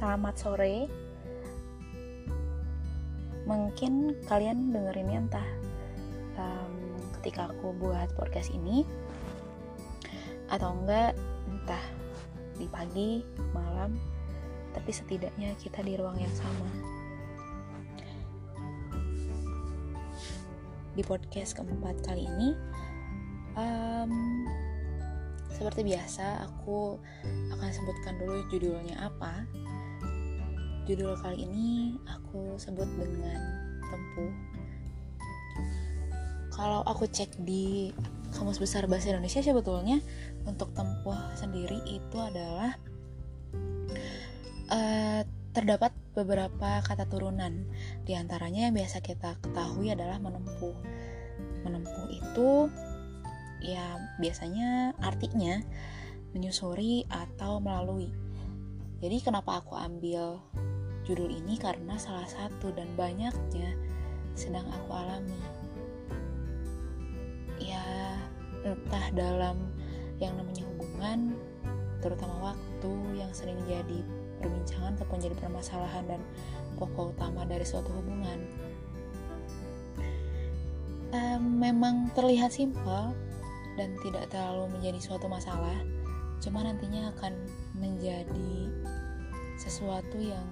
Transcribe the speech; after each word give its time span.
selamat 0.00 0.34
sore. 0.40 0.88
Mungkin 3.44 4.16
kalian 4.24 4.72
dengerinnya 4.72 5.28
entah 5.28 5.48
um, 6.40 6.96
ketika 7.20 7.52
aku 7.52 7.76
buat 7.76 8.08
podcast 8.16 8.48
ini 8.48 8.88
atau 10.48 10.72
enggak 10.72 11.12
entah 11.52 11.84
di 12.56 12.64
pagi, 12.72 13.20
malam, 13.52 13.92
tapi 14.72 14.88
setidaknya 14.88 15.52
kita 15.60 15.84
di 15.84 16.00
ruang 16.00 16.16
yang 16.16 16.32
sama. 16.32 16.68
Di 20.96 21.04
podcast 21.04 21.60
keempat 21.60 22.00
kali 22.08 22.24
ini, 22.24 22.56
um, 23.52 24.12
seperti 25.52 25.84
biasa, 25.84 26.48
aku 26.48 26.96
akan 27.52 27.68
sebutkan 27.68 28.16
dulu 28.16 28.48
judulnya 28.48 28.96
apa. 28.96 29.44
Judul 30.90 31.14
kali 31.22 31.46
ini 31.46 31.94
aku 32.02 32.58
sebut 32.58 32.90
dengan 32.98 33.38
tempuh. 33.78 34.34
Kalau 36.50 36.82
aku 36.82 37.06
cek 37.06 37.38
di 37.46 37.94
Kamus 38.34 38.58
Besar 38.58 38.90
Bahasa 38.90 39.14
Indonesia 39.14 39.38
sebetulnya 39.38 40.02
untuk 40.50 40.74
tempuh 40.74 41.14
sendiri 41.38 41.78
itu 41.86 42.18
adalah 42.18 42.74
uh, 44.74 45.22
terdapat 45.54 45.94
beberapa 46.18 46.82
kata 46.82 47.06
turunan. 47.06 47.70
Di 48.02 48.18
antaranya 48.18 48.66
yang 48.66 48.74
biasa 48.74 48.98
kita 48.98 49.38
ketahui 49.46 49.94
adalah 49.94 50.18
menempuh. 50.18 50.74
Menempuh 51.70 52.06
itu 52.10 52.66
ya 53.62 53.94
biasanya 54.18 54.98
artinya 54.98 55.62
menyusuri 56.34 57.06
atau 57.06 57.62
melalui. 57.62 58.10
Jadi 58.98 59.22
kenapa 59.22 59.62
aku 59.62 59.78
ambil 59.78 60.42
judul 61.10 61.26
ini 61.26 61.58
karena 61.58 61.98
salah 61.98 62.26
satu 62.30 62.70
dan 62.70 62.86
banyaknya 62.94 63.74
sedang 64.38 64.62
aku 64.70 64.94
alami. 64.94 65.42
Ya 67.58 68.14
entah 68.62 69.10
dalam 69.18 69.58
yang 70.22 70.38
namanya 70.38 70.62
hubungan, 70.70 71.34
terutama 71.98 72.54
waktu 72.54 72.92
yang 73.18 73.34
sering 73.34 73.58
jadi 73.66 74.06
perbincangan 74.38 74.94
ataupun 75.02 75.18
jadi 75.18 75.34
permasalahan 75.34 76.06
dan 76.06 76.22
pokok 76.78 77.18
utama 77.18 77.42
dari 77.42 77.66
suatu 77.66 77.90
hubungan. 77.90 78.46
Um, 81.10 81.58
memang 81.58 82.14
terlihat 82.14 82.54
simpel, 82.54 83.10
dan 83.80 83.96
tidak 84.04 84.28
terlalu 84.28 84.68
menjadi 84.76 85.00
suatu 85.00 85.26
masalah 85.26 85.74
cuma 86.40 86.64
nantinya 86.64 87.12
akan 87.16 87.36
menjadi 87.76 88.52
sesuatu 89.60 90.16
yang 90.16 90.44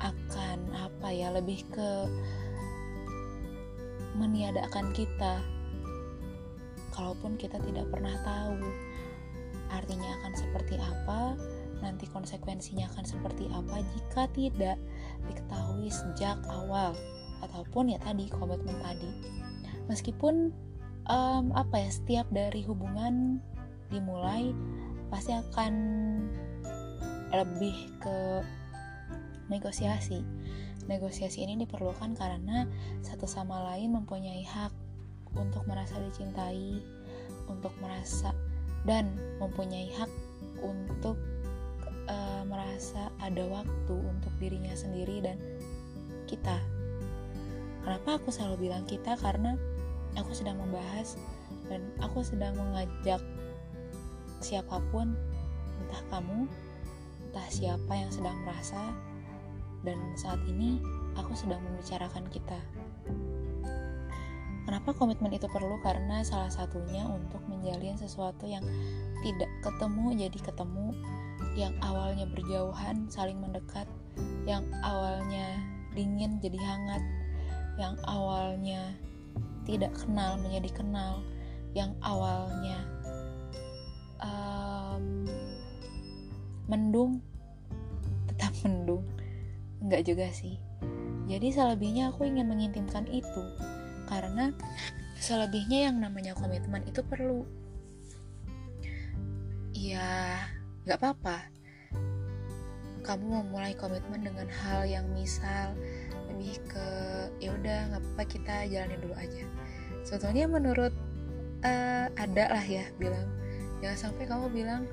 akan 0.00 0.58
apa 0.72 1.08
ya 1.12 1.28
lebih 1.32 1.64
ke 1.68 1.90
meniadakan 4.16 4.92
kita. 4.96 5.44
Kalaupun 6.90 7.38
kita 7.40 7.56
tidak 7.62 7.86
pernah 7.88 8.16
tahu 8.24 8.60
artinya 9.70 10.10
akan 10.20 10.32
seperti 10.34 10.74
apa 10.82 11.38
nanti 11.80 12.04
konsekuensinya 12.10 12.90
akan 12.92 13.04
seperti 13.06 13.48
apa. 13.52 13.80
Jika 13.96 14.22
tidak 14.36 14.76
diketahui 15.28 15.88
sejak 15.88 16.36
awal 16.48 16.92
ataupun 17.40 17.92
ya 17.94 17.98
tadi 18.02 18.28
komitmen 18.28 18.76
tadi. 18.84 19.10
Meskipun 19.88 20.52
um, 21.08 21.50
apa 21.56 21.80
ya 21.80 21.90
setiap 21.90 22.26
dari 22.28 22.60
hubungan 22.64 23.40
dimulai 23.88 24.52
pasti 25.10 25.34
akan 25.34 25.74
lebih 27.30 27.74
ke 28.02 28.42
negosiasi. 29.50 30.22
Negosiasi 30.86 31.44
ini 31.44 31.60
diperlukan 31.60 32.16
karena 32.16 32.64
satu 33.04 33.28
sama 33.28 33.60
lain 33.74 33.92
mempunyai 33.98 34.46
hak 34.46 34.72
untuk 35.36 35.62
merasa 35.66 35.98
dicintai 35.98 36.82
untuk 37.46 37.74
merasa 37.82 38.34
dan 38.86 39.10
mempunyai 39.42 39.90
hak 39.94 40.10
untuk 40.62 41.18
uh, 42.08 42.42
merasa 42.46 43.10
ada 43.20 43.44
waktu 43.46 43.94
untuk 43.94 44.32
dirinya 44.38 44.72
sendiri 44.72 45.20
dan 45.20 45.36
kita. 46.30 46.58
Kenapa 47.82 48.22
aku 48.22 48.30
selalu 48.30 48.70
bilang 48.70 48.86
kita? 48.86 49.18
Karena 49.18 49.58
aku 50.14 50.32
sedang 50.34 50.58
membahas 50.62 51.18
dan 51.66 51.82
aku 52.02 52.22
sedang 52.22 52.54
mengajak 52.58 53.22
siapa 54.40 54.80
pun 54.90 55.14
entah 55.84 56.02
kamu 56.10 56.48
entah 57.30 57.48
siapa 57.52 57.92
yang 57.94 58.10
sedang 58.10 58.34
merasa 58.42 58.90
dan 59.84 59.98
saat 60.16 60.40
ini 60.48 60.80
aku 61.16 61.32
sedang 61.32 61.60
membicarakan 61.64 62.26
kita. 62.28 62.58
Kenapa 64.68 64.94
komitmen 64.94 65.34
itu 65.34 65.50
perlu? 65.50 65.80
Karena 65.82 66.22
salah 66.22 66.52
satunya 66.52 67.02
untuk 67.02 67.42
menjalin 67.50 67.98
sesuatu 67.98 68.46
yang 68.46 68.62
tidak 69.24 69.50
ketemu 69.64 70.14
jadi 70.14 70.38
ketemu 70.52 70.94
yang 71.58 71.74
awalnya 71.82 72.28
berjauhan 72.30 73.10
saling 73.10 73.40
mendekat 73.40 73.88
yang 74.46 74.62
awalnya 74.86 75.58
dingin 75.96 76.38
jadi 76.38 76.58
hangat 76.60 77.02
yang 77.80 77.96
awalnya 78.06 78.94
tidak 79.66 79.90
kenal 79.96 80.38
menjadi 80.38 80.70
kenal 80.70 81.24
yang 81.74 81.90
awalnya 82.02 82.78
um, 84.22 85.26
mendung 86.70 87.18
tetap 88.30 88.54
mendung 88.62 89.02
enggak 89.80 90.02
juga 90.06 90.28
sih. 90.30 90.60
Jadi 91.30 91.54
selebihnya 91.54 92.10
aku 92.10 92.26
ingin 92.26 92.50
mengintimkan 92.50 93.06
itu. 93.06 93.42
Karena 94.10 94.50
selebihnya 95.20 95.90
yang 95.90 96.02
namanya 96.02 96.34
komitmen 96.34 96.82
itu 96.86 97.00
perlu. 97.06 97.46
Ya 99.70 100.42
nggak 100.84 100.98
apa-apa. 100.98 101.38
Kamu 103.00 103.26
memulai 103.42 103.72
komitmen 103.78 104.26
dengan 104.26 104.50
hal 104.50 104.84
yang 104.84 105.06
misal 105.14 105.72
lebih 106.28 106.58
ke 106.68 106.88
ya 107.40 107.54
udah 107.54 107.78
nggak 107.94 108.02
apa-apa 108.02 108.24
kita 108.26 108.54
jalanin 108.66 108.98
dulu 108.98 109.14
aja. 109.16 109.44
Sebetulnya 110.02 110.50
menurut 110.50 110.92
uh, 111.62 112.06
ada 112.18 112.44
lah 112.58 112.64
ya 112.66 112.84
bilang. 112.98 113.28
Jangan 113.80 114.10
sampai 114.10 114.24
kamu 114.28 114.46
bilang 114.52 114.84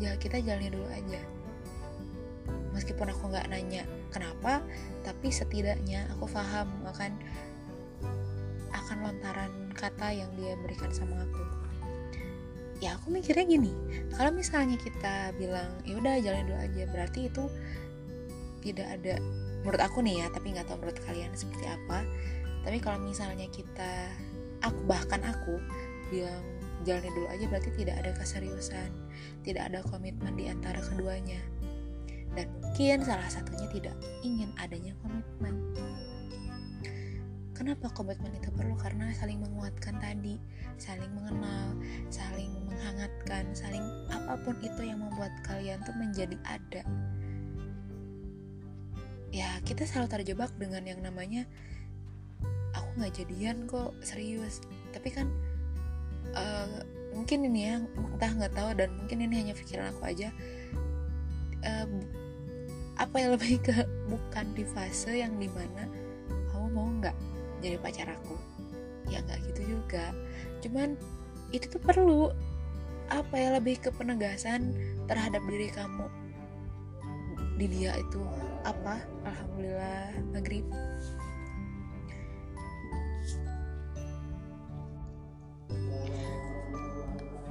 ya 0.00 0.16
kita 0.16 0.40
jalanin 0.40 0.72
dulu 0.72 0.88
aja 0.88 1.20
meskipun 2.70 3.10
aku 3.10 3.30
nggak 3.30 3.50
nanya 3.50 3.82
kenapa 4.14 4.62
tapi 5.02 5.30
setidaknya 5.30 6.06
aku 6.14 6.30
paham 6.30 6.68
akan 6.86 7.12
akan 8.70 8.96
lontaran 9.02 9.52
kata 9.74 10.14
yang 10.14 10.30
dia 10.38 10.54
berikan 10.62 10.90
sama 10.94 11.18
aku. 11.22 11.44
Ya 12.80 12.96
aku 12.96 13.12
mikirnya 13.12 13.44
gini 13.44 13.72
kalau 14.16 14.32
misalnya 14.32 14.80
kita 14.80 15.36
bilang 15.36 15.68
ya 15.84 16.00
udah 16.00 16.16
jalanin 16.24 16.48
dulu 16.48 16.58
aja 16.58 16.82
berarti 16.88 17.28
itu 17.28 17.44
tidak 18.64 18.88
ada 18.88 19.20
menurut 19.60 19.80
aku 19.84 20.00
nih 20.00 20.24
ya 20.24 20.26
tapi 20.32 20.56
nggak 20.56 20.64
tahu 20.64 20.80
menurut 20.80 20.98
kalian 21.04 21.32
seperti 21.36 21.68
apa 21.68 22.04
tapi 22.64 22.80
kalau 22.80 23.00
misalnya 23.04 23.44
kita 23.52 24.08
aku 24.64 24.80
bahkan 24.88 25.20
aku 25.24 25.60
bilang 26.08 26.40
jalani 26.84 27.12
dulu 27.12 27.28
aja 27.28 27.44
berarti 27.48 27.70
tidak 27.76 28.00
ada 28.00 28.10
keseriusan 28.16 28.90
tidak 29.44 29.68
ada 29.68 29.84
komitmen 29.84 30.32
di 30.36 30.48
antara 30.48 30.80
keduanya 30.80 31.40
dan 32.38 32.46
mungkin 32.62 33.02
salah 33.02 33.26
satunya 33.26 33.66
tidak 33.74 33.96
ingin 34.22 34.50
adanya 34.58 34.94
komitmen. 35.02 35.54
Kenapa 37.60 37.92
komitmen 37.92 38.32
itu 38.32 38.48
perlu? 38.56 38.72
Karena 38.80 39.12
saling 39.12 39.36
menguatkan 39.36 40.00
tadi, 40.00 40.40
saling 40.80 41.12
mengenal, 41.12 41.76
saling 42.08 42.48
menghangatkan, 42.64 43.52
saling 43.52 43.84
apa 44.08 44.40
pun 44.40 44.56
itu 44.64 44.80
yang 44.80 45.04
membuat 45.04 45.28
kalian 45.44 45.76
tuh 45.84 45.92
menjadi 46.00 46.40
ada. 46.48 46.80
Ya 49.28 49.60
kita 49.68 49.84
selalu 49.84 50.08
terjebak 50.08 50.50
dengan 50.56 50.88
yang 50.88 51.04
namanya 51.04 51.44
aku 52.72 52.88
nggak 52.96 53.12
jadian 53.12 53.68
kok 53.68 53.92
serius. 54.00 54.64
Tapi 54.96 55.12
kan 55.12 55.28
uh, 56.32 56.80
mungkin 57.12 57.44
ini 57.44 57.60
ya 57.68 57.76
entah 57.76 58.32
nggak 58.40 58.56
tahu 58.56 58.70
dan 58.72 58.88
mungkin 58.96 59.20
ini 59.20 59.34
hanya 59.36 59.54
pikiran 59.54 59.92
aku 59.92 60.08
aja 60.08 60.32
apa 63.10 63.26
yang 63.26 63.34
lebih 63.34 63.58
ke 63.58 63.74
bukan 64.06 64.46
di 64.54 64.62
fase 64.62 65.18
yang 65.18 65.34
di 65.42 65.50
mana 65.50 65.82
kamu 66.54 66.66
mau 66.70 66.86
nggak 67.02 67.16
jadi 67.58 67.74
pacar 67.82 68.06
aku. 68.06 68.38
Ya 69.10 69.18
nggak 69.26 69.50
gitu 69.50 69.74
juga. 69.74 70.14
Cuman 70.62 70.94
itu 71.50 71.66
tuh 71.66 71.82
perlu 71.82 72.30
apa 73.10 73.34
ya 73.34 73.58
lebih 73.58 73.82
ke 73.82 73.90
penegasan 73.90 74.70
terhadap 75.10 75.42
diri 75.50 75.74
kamu. 75.74 76.06
Di 77.58 77.66
dia 77.66 77.98
itu 77.98 78.22
apa? 78.62 79.02
Alhamdulillah 79.26 80.14
maghrib 80.30 80.62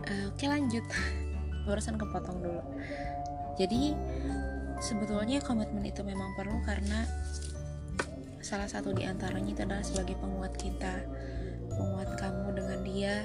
uh, 0.08 0.24
oke 0.32 0.46
lanjut. 0.48 0.88
Barusan 1.68 2.00
kepotong 2.00 2.48
dulu. 2.48 2.64
Jadi 3.60 3.92
sebetulnya 4.80 5.44
komitmen 5.44 5.84
itu 5.84 6.02
memang 6.02 6.34
perlu 6.40 6.60
karena 6.64 7.04
salah 8.40 8.66
satu 8.66 8.96
di 8.96 9.04
antaranya 9.04 9.52
itu 9.52 9.62
adalah 9.62 9.84
sebagai 9.84 10.16
penguat 10.18 10.56
kita 10.56 11.04
penguat 11.76 12.10
kamu 12.20 12.48
dengan 12.56 12.80
dia 12.82 13.16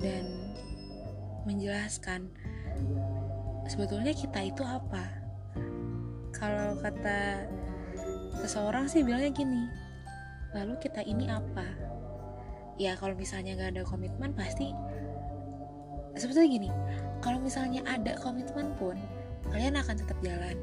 dan 0.00 0.24
menjelaskan 1.48 2.28
sebetulnya 3.66 4.12
kita 4.12 4.40
itu 4.44 4.62
apa. 4.62 5.04
Kalau 6.36 6.76
kata 6.80 7.48
seseorang 8.44 8.86
sih 8.86 9.00
bilangnya 9.00 9.32
gini 9.32 9.62
lalu 10.52 10.76
kita 10.80 11.00
ini 11.04 11.28
apa? 11.32 11.64
Ya 12.76 12.92
kalau 13.00 13.16
misalnya 13.16 13.56
gak 13.56 13.72
ada 13.72 13.82
komitmen 13.88 14.36
pasti 14.36 14.72
sebetulnya 16.16 16.48
gini 16.48 16.70
kalau 17.20 17.40
misalnya 17.40 17.80
ada 17.88 18.16
komitmen 18.20 18.72
pun 18.76 18.96
kalian 19.52 19.78
akan 19.78 19.96
tetap 19.98 20.18
jalan. 20.22 20.56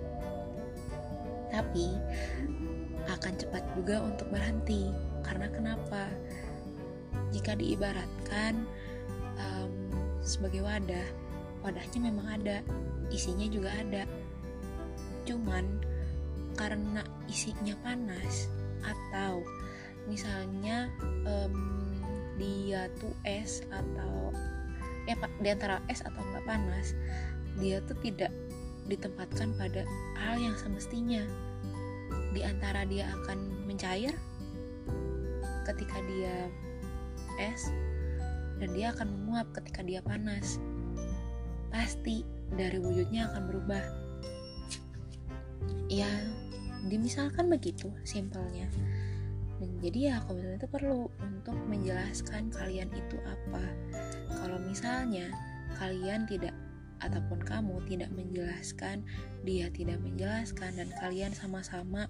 Tapi 1.53 1.87
akan 3.07 3.33
cepat 3.37 3.63
juga 3.77 4.01
untuk 4.03 4.27
berhenti. 4.33 4.89
Karena 5.21 5.47
kenapa? 5.51 6.09
Jika 7.29 7.57
diibaratkan 7.57 8.65
um, 9.37 9.73
sebagai 10.21 10.61
wadah 10.65 11.23
wadahnya 11.63 12.11
memang 12.11 12.27
ada 12.27 12.59
isinya 13.09 13.47
juga 13.47 13.71
ada. 13.71 14.03
Cuman 15.23 15.63
karena 16.59 17.01
isinya 17.31 17.73
panas 17.81 18.51
atau 18.83 19.41
misalnya 20.05 20.91
um, 21.23 21.55
dia 22.35 22.91
tuh 22.99 23.15
es 23.23 23.63
atau 23.71 24.35
ya 25.07 25.15
pak 25.17 25.31
di 25.39 25.49
antara 25.49 25.79
es 25.87 26.03
atau 26.03 26.19
enggak 26.19 26.45
panas 26.45 26.93
dia 27.57 27.79
tuh 27.87 27.95
tidak 28.03 28.29
ditempatkan 28.87 29.55
pada 29.55 29.87
hal 30.19 30.35
yang 30.39 30.55
semestinya. 30.59 31.23
Di 32.33 32.41
antara 32.41 32.83
dia 32.83 33.07
akan 33.21 33.67
mencair 33.69 34.13
ketika 35.63 35.97
dia 36.09 36.49
es 37.39 37.71
dan 38.59 38.69
dia 38.75 38.91
akan 38.95 39.07
menguap 39.09 39.47
ketika 39.55 39.81
dia 39.83 39.99
panas. 40.03 40.59
Pasti 41.73 42.21
dari 42.53 42.77
wujudnya 42.77 43.31
akan 43.33 43.43
berubah. 43.49 43.83
Ya 45.89 46.09
dimisalkan 46.87 47.49
begitu 47.49 47.89
simpelnya. 48.03 48.67
Dan 49.61 49.79
jadi 49.79 49.99
ya 50.11 50.15
komitmen 50.27 50.59
itu 50.59 50.67
perlu 50.67 51.07
untuk 51.23 51.55
menjelaskan 51.71 52.51
kalian 52.51 52.91
itu 52.91 53.17
apa. 53.23 53.63
Kalau 54.41 54.59
misalnya 54.59 55.31
kalian 55.79 56.27
tidak 56.27 56.51
ataupun 57.03 57.39
kamu 57.43 57.75
tidak 57.87 58.09
menjelaskan 58.15 59.03
dia 59.43 59.67
tidak 59.71 59.99
menjelaskan 59.99 60.71
dan 60.79 60.89
kalian 61.03 61.31
sama-sama 61.35 62.07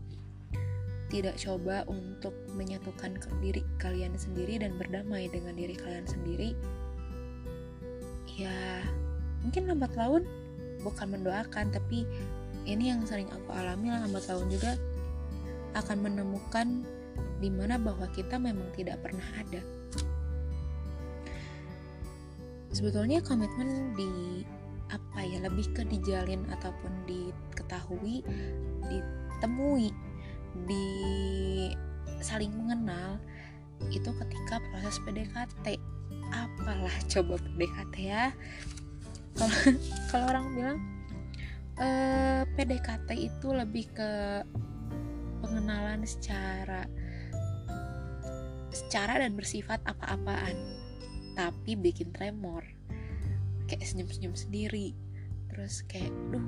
tidak 1.10 1.38
coba 1.38 1.86
untuk 1.86 2.34
menyatukan 2.58 3.18
diri 3.42 3.62
kalian 3.78 4.18
sendiri 4.18 4.58
dan 4.62 4.74
berdamai 4.78 5.30
dengan 5.30 5.54
diri 5.54 5.78
kalian 5.78 6.06
sendiri 6.10 6.58
ya 8.34 8.82
mungkin 9.46 9.70
lambat 9.70 9.94
laun 9.94 10.26
bukan 10.82 11.08
mendoakan 11.14 11.70
tapi 11.70 12.06
ini 12.64 12.90
yang 12.90 13.04
sering 13.04 13.28
aku 13.30 13.50
alami 13.54 13.92
lambat 13.92 14.26
laun 14.32 14.48
juga 14.48 14.74
akan 15.74 16.06
menemukan 16.06 16.86
di 17.44 17.52
mana 17.52 17.76
bahwa 17.76 18.08
kita 18.16 18.40
memang 18.40 18.72
tidak 18.72 19.04
pernah 19.04 19.26
ada. 19.36 19.60
Sebetulnya 22.72 23.20
komitmen 23.22 23.94
di 23.94 24.42
apa 24.92 25.20
ya 25.24 25.40
lebih 25.44 25.72
ke 25.72 25.88
dijalin 25.88 26.44
ataupun 26.52 26.92
diketahui 27.08 28.22
ditemui 28.90 29.90
di 30.68 30.88
saling 32.24 32.54
mengenal 32.54 33.18
itu 33.92 34.10
ketika 34.16 34.64
proses 34.72 34.96
PDKT 35.04 35.76
apalah 36.32 36.96
coba 37.12 37.36
PDKT 37.38 37.96
ya. 38.00 38.32
Kalau 39.36 39.58
kalau 40.14 40.26
orang 40.30 40.46
bilang 40.56 40.80
eh, 41.78 42.42
PDKT 42.54 43.10
itu 43.18 43.48
lebih 43.52 43.90
ke 43.92 44.12
pengenalan 45.44 46.06
secara 46.08 46.88
secara 48.74 49.22
dan 49.22 49.38
bersifat 49.38 49.84
apa-apaan 49.86 50.56
tapi 51.34 51.78
bikin 51.78 52.14
tremor 52.14 52.73
kayak 53.74 53.90
senyum-senyum 53.90 54.38
sendiri. 54.38 54.94
Terus 55.50 55.82
kayak 55.90 56.14
duh 56.30 56.46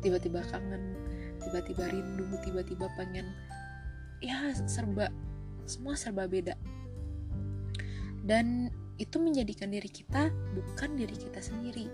tiba-tiba 0.00 0.40
kangen 0.48 0.96
tiba-tiba 1.44 1.84
rindu 1.92 2.24
tiba-tiba 2.40 2.88
pengen. 2.96 3.28
Ya 4.24 4.56
serba 4.64 5.12
semua 5.68 5.92
serba 6.00 6.24
beda. 6.24 6.56
Dan 8.24 8.72
itu 8.96 9.20
menjadikan 9.20 9.68
diri 9.68 9.92
kita 9.92 10.32
bukan 10.56 10.96
diri 10.96 11.12
kita 11.12 11.44
sendiri. 11.44 11.92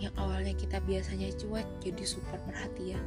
Yang 0.00 0.16
awalnya 0.16 0.56
kita 0.56 0.80
biasanya 0.80 1.28
cuek 1.36 1.68
jadi 1.84 2.04
super 2.08 2.40
perhatian. 2.48 3.04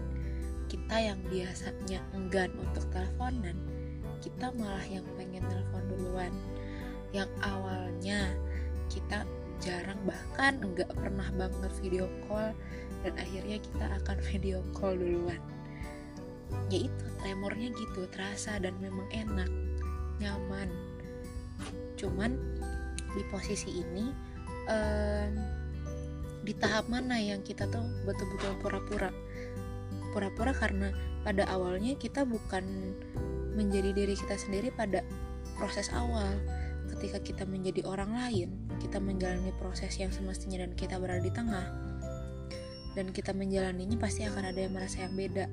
Kita 0.69 1.01
yang 1.01 1.17
biasanya 1.25 2.05
enggan 2.13 2.53
untuk 2.61 2.85
teleponan 2.93 3.57
kita 4.23 4.55
malah 4.55 4.87
yang 4.87 5.03
pengen 5.19 5.43
telepon 5.51 5.83
duluan. 5.91 6.33
Yang 7.11 7.27
awalnya 7.43 8.31
kita 8.87 9.27
jarang 9.61 9.99
bahkan 10.07 10.57
enggak 10.63 10.89
pernah 10.95 11.27
banget 11.37 11.71
video 11.83 12.05
call 12.25 12.55
dan 13.03 13.13
akhirnya 13.19 13.59
kita 13.59 13.85
akan 14.01 14.17
video 14.31 14.59
call 14.73 14.95
duluan. 14.95 15.41
Ya 16.69 16.85
itu 16.85 17.05
tremornya 17.21 17.73
gitu 17.73 18.05
terasa 18.13 18.57
dan 18.61 18.73
memang 18.79 19.05
enak 19.11 19.49
nyaman. 20.21 20.69
Cuman 21.97 22.37
di 23.13 23.21
posisi 23.29 23.81
ini 23.81 24.09
um, 24.69 25.31
di 26.43 26.53
tahap 26.59 26.91
mana 26.91 27.15
yang 27.17 27.41
kita 27.41 27.65
tuh 27.69 27.83
betul-betul 28.05 28.53
pura-pura? 28.61 29.09
Pura-pura 30.13 30.53
karena 30.53 30.93
pada 31.25 31.47
awalnya 31.49 31.95
kita 31.97 32.27
bukan 32.27 32.93
menjadi 33.55 33.95
diri 33.95 34.13
kita 34.13 34.35
sendiri 34.37 34.69
pada 34.73 35.01
proses 35.57 35.89
awal. 35.93 36.37
Ketika 36.93 37.17
kita 37.23 37.43
menjadi 37.49 37.87
orang 37.89 38.13
lain 38.13 38.49
kita 38.83 38.99
menjalani 38.99 39.55
proses 39.55 39.95
yang 39.95 40.11
semestinya 40.11 40.67
dan 40.67 40.75
kita 40.75 40.99
berada 40.99 41.23
di 41.23 41.31
tengah 41.31 41.65
dan 42.93 43.09
kita 43.09 43.33
menjalaninya 43.33 43.97
pasti 43.97 44.25
akan 44.25 44.53
ada 44.53 44.59
yang 44.61 44.73
merasa 44.73 45.05
yang 45.05 45.13
beda 45.17 45.49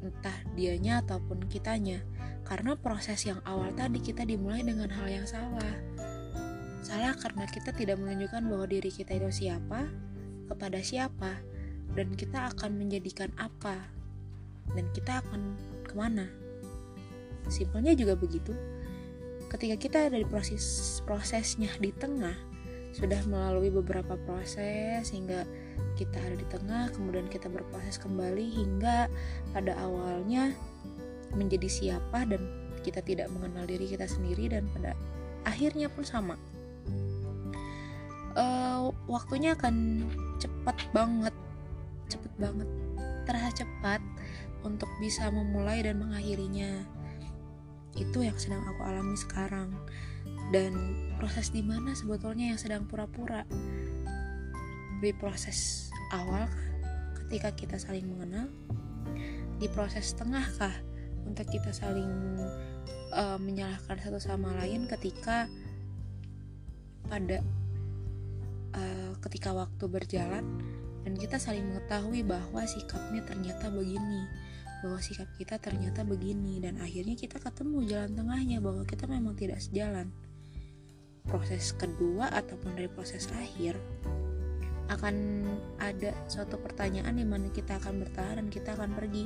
entah 0.00 0.38
dianya 0.56 1.04
ataupun 1.04 1.44
kitanya. 1.50 2.00
Karena 2.46 2.74
proses 2.74 3.20
yang 3.28 3.38
awal 3.46 3.70
tadi 3.76 4.00
kita 4.00 4.24
dimulai 4.24 4.64
dengan 4.64 4.90
hal 4.90 5.06
yang 5.06 5.26
salah. 5.28 5.76
Salah 6.80 7.14
karena 7.14 7.44
kita 7.46 7.70
tidak 7.76 8.00
menunjukkan 8.00 8.42
bahwa 8.48 8.66
diri 8.66 8.90
kita 8.90 9.20
itu 9.20 9.44
siapa 9.44 9.86
kepada 10.48 10.80
siapa 10.80 11.38
dan 11.94 12.10
kita 12.16 12.50
akan 12.54 12.80
menjadikan 12.80 13.30
apa 13.36 13.76
dan 14.74 14.88
kita 14.96 15.20
akan 15.22 15.54
ke 15.84 15.94
mana. 15.94 16.26
Simpelnya 17.52 17.92
juga 17.94 18.16
begitu. 18.16 18.56
Ketika 19.50 19.76
kita 19.76 19.98
ada 20.10 20.16
di 20.16 20.26
proses 20.26 20.98
prosesnya 21.04 21.70
di 21.82 21.90
tengah 21.90 22.49
sudah 22.90 23.22
melalui 23.30 23.70
beberapa 23.70 24.18
proses 24.26 25.14
hingga 25.14 25.46
kita 25.94 26.18
ada 26.18 26.36
di 26.36 26.46
tengah 26.50 26.90
kemudian 26.90 27.30
kita 27.30 27.46
berproses 27.46 28.00
kembali 28.02 28.50
hingga 28.50 29.06
pada 29.54 29.78
awalnya 29.78 30.50
menjadi 31.34 31.68
siapa 31.70 32.26
dan 32.26 32.42
kita 32.80 33.04
tidak 33.04 33.28
mengenal 33.30 33.68
diri 33.68 33.86
kita 33.86 34.08
sendiri 34.08 34.50
dan 34.50 34.66
pada 34.72 34.96
akhirnya 35.44 35.92
pun 35.92 36.02
sama. 36.02 36.34
Uh, 38.34 38.94
waktunya 39.10 39.58
akan 39.58 40.06
cepat 40.38 40.78
banget 40.94 41.34
cepet 42.06 42.32
banget 42.38 42.68
terasa 43.26 43.62
cepat 43.62 44.00
untuk 44.66 44.88
bisa 44.98 45.28
memulai 45.30 45.82
dan 45.84 46.00
mengakhirinya. 46.00 46.86
Itu 47.94 48.22
yang 48.22 48.38
sedang 48.38 48.62
aku 48.64 48.82
alami 48.86 49.18
sekarang 49.18 49.74
dan 50.50 50.74
proses 51.18 51.54
di 51.54 51.62
mana 51.62 51.94
sebetulnya 51.94 52.54
yang 52.54 52.60
sedang 52.60 52.84
pura-pura. 52.86 53.46
Di 55.00 55.10
proses 55.16 55.88
awal 56.12 56.50
ketika 57.24 57.54
kita 57.54 57.76
saling 57.78 58.04
mengenal 58.10 58.50
di 59.62 59.68
proses 59.70 60.12
tengah 60.18 60.44
kah 60.58 60.74
untuk 61.24 61.46
kita 61.46 61.70
saling 61.70 62.10
uh, 63.14 63.38
menyalahkan 63.38 63.96
satu 64.02 64.18
sama 64.18 64.50
lain 64.58 64.88
ketika 64.90 65.46
pada 67.06 67.40
uh, 68.74 69.12
ketika 69.28 69.52
waktu 69.52 69.84
berjalan 69.86 70.44
dan 71.04 71.12
kita 71.16 71.40
saling 71.40 71.64
mengetahui 71.64 72.24
bahwa 72.24 72.64
sikapnya 72.64 73.24
ternyata 73.24 73.72
begini 73.72 74.26
bahwa 74.80 74.96
sikap 74.96 75.28
kita 75.36 75.60
ternyata 75.60 76.08
begini 76.08 76.56
dan 76.56 76.80
akhirnya 76.80 77.12
kita 77.12 77.36
ketemu 77.36 77.84
jalan 77.84 78.16
tengahnya 78.16 78.58
bahwa 78.64 78.82
kita 78.88 79.04
memang 79.04 79.36
tidak 79.36 79.60
sejalan 79.60 80.08
proses 81.30 81.72
kedua 81.78 82.26
ataupun 82.34 82.74
dari 82.74 82.90
proses 82.90 83.30
akhir 83.30 83.78
akan 84.90 85.46
ada 85.78 86.10
suatu 86.26 86.58
pertanyaan 86.58 87.14
di 87.14 87.22
mana 87.22 87.46
kita 87.54 87.78
akan 87.78 88.02
bertahan 88.02 88.42
dan 88.42 88.48
kita 88.50 88.74
akan 88.74 88.90
pergi. 88.98 89.24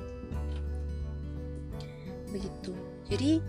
Begitu. 2.29 2.73
Jadi 3.09 3.41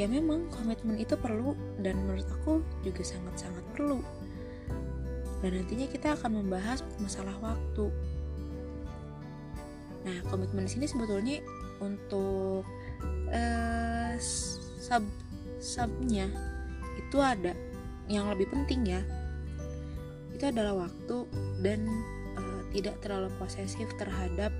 ya 0.00 0.08
memang 0.08 0.48
komitmen 0.48 0.96
itu 0.96 1.12
perlu 1.20 1.52
dan 1.84 2.00
menurut 2.08 2.24
aku 2.40 2.64
juga 2.80 3.04
sangat-sangat 3.04 3.60
perlu. 3.76 4.00
Dan 5.44 5.60
nantinya 5.60 5.86
kita 5.92 6.16
akan 6.16 6.40
membahas 6.40 6.80
masalah 7.04 7.36
waktu. 7.44 7.92
Nah 10.08 10.18
komitmen 10.32 10.64
di 10.64 10.72
sini 10.72 10.88
sebetulnya 10.88 11.44
untuk 11.84 12.64
uh, 13.28 14.14
sub 14.18 15.04
subnya 15.60 16.32
itu 16.96 17.18
ada 17.20 17.52
yang 18.08 18.32
lebih 18.32 18.48
penting 18.48 18.88
ya. 18.88 19.00
Itu 20.32 20.48
adalah 20.48 20.88
waktu 20.88 21.28
dan 21.60 21.84
uh, 22.36 22.60
tidak 22.72 23.00
terlalu 23.04 23.28
posesif 23.36 23.88
terhadap 24.00 24.50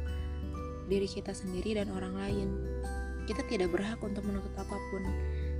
diri 0.88 1.08
kita 1.08 1.32
sendiri 1.32 1.76
dan 1.76 1.92
orang 1.92 2.14
lain. 2.16 2.48
Kita 3.28 3.44
tidak 3.44 3.72
berhak 3.72 4.00
untuk 4.00 4.24
menuntut 4.24 4.52
apa 4.56 4.76
pun. 4.92 5.02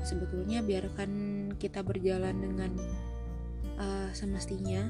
Sebetulnya 0.04 0.64
biarkan 0.64 1.10
kita 1.60 1.84
berjalan 1.84 2.38
dengan 2.38 2.72
uh, 3.76 4.08
semestinya 4.14 4.88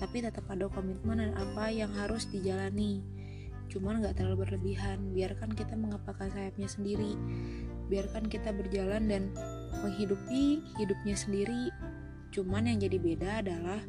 tapi 0.00 0.24
tetap 0.24 0.48
ada 0.48 0.64
komitmen 0.72 1.20
dan 1.20 1.36
apa 1.36 1.68
yang 1.68 1.92
harus 1.92 2.24
dijalani. 2.32 3.04
Cuman 3.68 4.00
nggak 4.00 4.16
terlalu 4.16 4.48
berlebihan. 4.48 5.12
Biarkan 5.12 5.52
kita 5.52 5.76
mengepakkan 5.76 6.32
sayapnya 6.32 6.66
sendiri. 6.66 7.14
Biarkan 7.92 8.26
kita 8.32 8.50
berjalan 8.56 9.06
dan 9.06 9.22
menghidupi 9.82 10.62
hidupnya 10.76 11.16
sendiri 11.16 11.72
cuman 12.30 12.70
yang 12.70 12.78
jadi 12.78 12.98
beda 13.00 13.30
adalah 13.42 13.80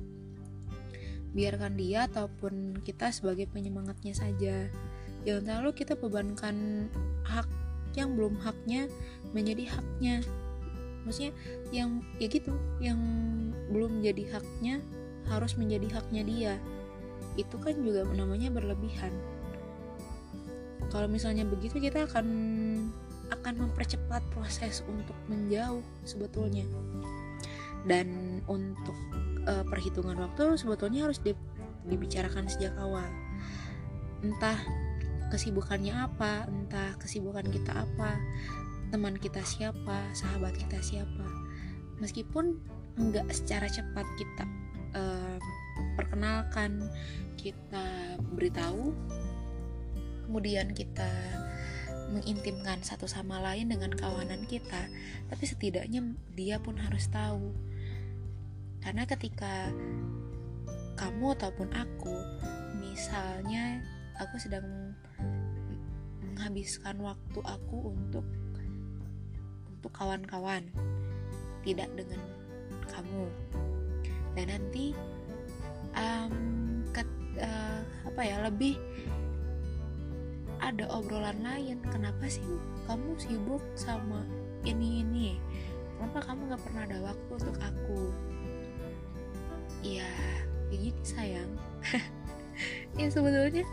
biarkan 1.31 1.79
dia 1.79 2.11
ataupun 2.11 2.83
kita 2.83 3.07
sebagai 3.11 3.47
penyemangatnya 3.47 4.11
saja. 4.11 4.67
Jangan 5.23 5.43
terlalu 5.47 5.71
kita 5.77 5.93
bebankan 5.95 6.87
hak 7.23 7.47
yang 7.95 8.15
belum 8.15 8.39
haknya 8.43 8.91
menjadi 9.31 9.71
haknya. 9.71 10.15
Maksudnya 11.07 11.33
yang 11.71 12.03
ya 12.19 12.27
gitu 12.27 12.51
yang 12.83 12.99
belum 13.71 14.03
jadi 14.03 14.27
haknya 14.37 14.83
harus 15.31 15.55
menjadi 15.55 15.87
haknya 16.01 16.21
dia. 16.27 16.53
Itu 17.39 17.55
kan 17.63 17.79
juga 17.79 18.03
namanya 18.11 18.51
berlebihan. 18.51 19.15
Kalau 20.91 21.07
misalnya 21.07 21.47
begitu 21.47 21.79
kita 21.79 22.03
akan 22.03 22.27
akan 23.31 23.67
mempercepat 23.67 24.21
proses 24.35 24.83
untuk 24.85 25.15
menjauh 25.31 25.81
sebetulnya. 26.03 26.67
Dan 27.87 28.39
untuk 28.45 28.93
uh, 29.47 29.65
perhitungan 29.65 30.19
waktu 30.19 30.59
sebetulnya 30.59 31.09
harus 31.09 31.17
di, 31.23 31.33
dibicarakan 31.87 32.45
sejak 32.45 32.75
awal. 32.77 33.07
Entah 34.21 34.59
kesibukannya 35.31 35.95
apa 35.95 36.45
entah 36.51 36.91
kesibukan 36.99 37.47
kita 37.47 37.87
apa 37.87 38.19
teman 38.91 39.15
kita 39.15 39.39
siapa 39.41 40.11
sahabat 40.11 40.53
kita 40.59 40.77
siapa. 40.83 41.27
Meskipun 42.03 42.59
nggak 42.99 43.31
secara 43.31 43.71
cepat 43.71 44.03
kita 44.19 44.43
uh, 44.93 45.39
perkenalkan 45.95 46.91
kita 47.39 48.19
beritahu 48.35 48.93
kemudian 50.27 50.71
kita 50.75 51.09
mengintimkan 52.11 52.83
satu 52.83 53.07
sama 53.07 53.39
lain 53.39 53.71
dengan 53.71 53.95
kawanan 53.95 54.43
kita 54.45 54.91
tapi 55.31 55.43
setidaknya 55.47 56.03
dia 56.35 56.59
pun 56.59 56.75
harus 56.75 57.07
tahu. 57.07 57.55
Karena 58.83 59.07
ketika 59.07 59.71
kamu 60.99 61.33
ataupun 61.39 61.69
aku 61.73 62.15
misalnya 62.77 63.81
aku 64.19 64.35
sedang 64.37 64.93
menghabiskan 66.21 66.99
waktu 67.01 67.39
aku 67.41 67.93
untuk 67.93 68.25
untuk 69.69 69.91
kawan-kawan 69.95 70.67
tidak 71.65 71.89
dengan 71.97 72.21
kamu. 72.89 73.25
Dan 74.37 74.45
nanti 74.47 74.95
um, 75.95 76.33
ke, 76.91 77.01
uh, 77.39 77.81
apa 78.07 78.21
ya 78.21 78.37
lebih 78.45 78.77
ada 80.61 80.85
obrolan 80.93 81.41
lain. 81.41 81.81
Kenapa 81.89 82.29
sih 82.29 82.45
kamu 82.85 83.17
sibuk 83.17 83.61
sama 83.73 84.23
ini 84.61 85.01
ini 85.01 85.41
kenapa 85.97 86.33
kamu 86.33 86.53
nggak 86.53 86.63
pernah 86.65 86.81
ada 86.85 86.97
waktu 87.01 87.31
untuk 87.33 87.57
aku? 87.61 88.01
Ya 89.81 90.09
begini 90.69 91.01
sayang. 91.03 91.51
Ya 92.93 93.07
sebetulnya 93.07 93.65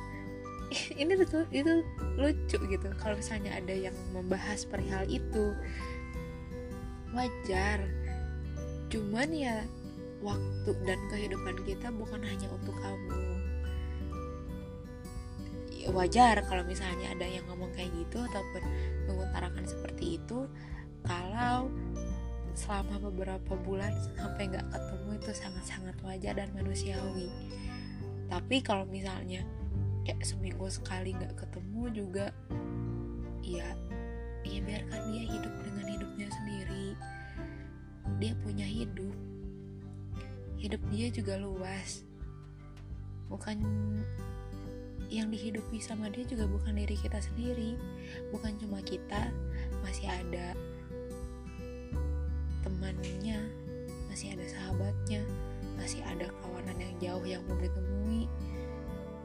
ini 1.03 1.13
betul 1.19 1.45
itu 1.53 1.85
lucu 2.17 2.57
gitu. 2.57 2.89
Kalau 2.97 3.19
misalnya 3.19 3.53
ada 3.59 3.75
yang 3.75 3.93
membahas 4.17 4.65
perihal 4.65 5.05
itu 5.11 5.53
wajar. 7.13 7.85
Cuman 8.89 9.29
ya 9.35 9.67
waktu 10.25 10.71
dan 10.89 11.01
kehidupan 11.13 11.57
kita 11.69 11.93
bukan 11.93 12.23
hanya 12.25 12.49
untuk 12.49 12.73
kamu 12.81 13.28
wajar 15.93 16.45
kalau 16.47 16.63
misalnya 16.65 17.13
ada 17.13 17.27
yang 17.27 17.45
ngomong 17.49 17.73
kayak 17.73 17.91
gitu 17.97 18.25
ataupun 18.29 18.63
mengutarakan 19.09 19.65
seperti 19.65 20.21
itu 20.21 20.49
kalau 21.07 21.73
selama 22.59 22.99
beberapa 22.99 23.55
bulan 23.55 23.95
sampai 24.19 24.51
nggak 24.51 24.67
ketemu 24.75 25.09
itu 25.15 25.31
sangat-sangat 25.31 25.97
wajar 26.03 26.35
dan 26.35 26.51
manusiawi. 26.59 27.31
Tapi 28.27 28.57
kalau 28.67 28.83
misalnya 28.85 29.47
kayak 30.03 30.27
seminggu 30.27 30.67
sekali 30.67 31.15
nggak 31.15 31.39
ketemu 31.39 31.83
juga 31.95 32.27
ya 33.47 33.71
ya 34.43 34.59
biarkan 34.65 35.01
dia 35.15 35.25
hidup 35.31 35.55
dengan 35.63 35.87
hidupnya 35.87 36.29
sendiri. 36.35 36.87
Dia 38.19 38.33
punya 38.43 38.67
hidup. 38.67 39.15
Hidup 40.59 40.83
dia 40.91 41.07
juga 41.15 41.39
luas. 41.39 42.03
Bukan 43.31 43.63
yang 45.09 45.33
dihidupi 45.33 45.81
sama 45.81 46.13
dia 46.13 46.25
juga 46.29 46.45
bukan 46.45 46.77
diri 46.77 46.97
kita 46.97 47.21
sendiri. 47.21 47.77
Bukan 48.33 48.61
cuma 48.61 48.85
kita 48.85 49.33
masih 49.81 50.09
ada 50.09 50.53
temannya 52.67 53.49
masih 54.13 54.35
ada 54.35 54.45
sahabatnya 54.51 55.23
masih 55.79 56.03
ada 56.03 56.27
kawanan 56.43 56.75
yang 56.77 56.95
jauh 57.01 57.25
yang 57.25 57.43
belum 57.49 57.65
ditemui. 57.65 58.23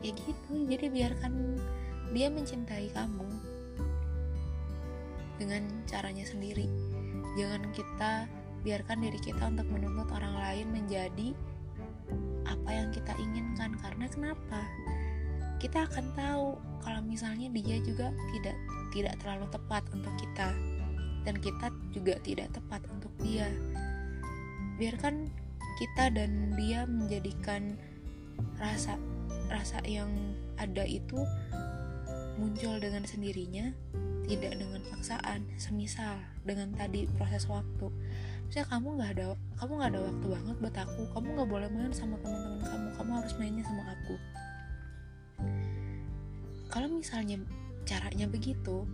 Ya 0.04 0.12
gitu 0.16 0.54
jadi 0.68 0.86
biarkan 0.92 1.60
dia 2.14 2.28
mencintai 2.30 2.88
kamu 2.94 3.28
dengan 5.42 5.66
caranya 5.90 6.24
sendiri. 6.24 6.70
Jangan 7.36 7.74
kita 7.74 8.30
biarkan 8.64 9.04
diri 9.04 9.20
kita 9.20 9.44
untuk 9.50 9.68
menuntut 9.68 10.08
orang 10.16 10.36
lain 10.40 10.68
menjadi 10.72 11.36
apa 12.48 12.70
yang 12.72 12.90
kita 12.96 13.12
inginkan 13.20 13.76
karena 13.82 14.06
kenapa 14.08 14.62
kita 15.64 15.88
akan 15.88 16.12
tahu 16.12 16.60
kalau 16.84 17.00
misalnya 17.08 17.48
dia 17.56 17.80
juga 17.80 18.12
tidak 18.36 18.58
tidak 18.92 19.16
terlalu 19.24 19.48
tepat 19.48 19.84
untuk 19.96 20.12
kita. 20.20 20.52
Dan 21.24 21.40
kita 21.40 21.72
juga 21.96 22.20
tidak 22.20 22.52
tepat 22.52 22.84
untuk 22.92 23.08
dia. 23.24 23.48
Biarkan 24.76 25.32
kita 25.80 26.12
dan 26.12 26.52
dia 26.60 26.84
menjadikan 26.84 27.80
rasa 28.60 29.00
rasa 29.48 29.80
yang 29.88 30.12
ada 30.60 30.84
itu 30.84 31.24
muncul 32.36 32.76
dengan 32.84 33.08
sendirinya 33.08 33.72
tidak 34.28 34.60
dengan 34.60 34.84
paksaan. 34.92 35.48
Semisal 35.56 36.20
dengan 36.44 36.76
tadi 36.76 37.08
proses 37.16 37.48
waktu. 37.48 37.88
Misalnya 38.52 38.68
kamu 38.68 38.88
nggak 39.00 39.12
ada 39.16 39.26
kamu 39.64 39.72
nggak 39.80 39.92
ada 39.96 40.02
waktu 40.12 40.26
banget 40.28 40.56
buat 40.60 40.76
aku. 40.76 41.02
Kamu 41.16 41.28
nggak 41.40 41.48
boleh 41.48 41.70
main 41.72 41.96
sama 41.96 42.20
teman-teman 42.20 42.60
kamu. 42.68 42.88
Kamu 43.00 43.12
harus 43.16 43.34
mainnya 43.40 43.64
sama 43.64 43.96
aku 43.96 44.20
kalau 46.74 46.90
misalnya 46.90 47.38
caranya 47.86 48.26
begitu 48.26 48.90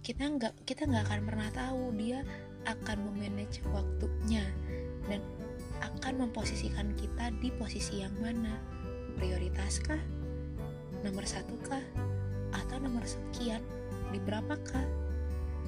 kita 0.00 0.24
nggak 0.24 0.64
kita 0.64 0.88
nggak 0.88 1.04
akan 1.04 1.20
pernah 1.28 1.48
tahu 1.52 1.92
dia 1.92 2.24
akan 2.64 3.12
memanage 3.12 3.60
waktunya 3.68 4.40
dan 5.04 5.20
akan 5.84 6.24
memposisikan 6.24 6.96
kita 6.96 7.28
di 7.44 7.52
posisi 7.60 8.00
yang 8.00 8.16
mana. 8.16 8.56
Prioritaskah 9.20 10.00
nomor 11.04 11.28
satu 11.28 11.52
kah? 11.68 11.84
Atau 12.56 12.80
nomor 12.80 13.04
sekian? 13.04 13.60
Di 14.08 14.18
berapakah 14.24 14.88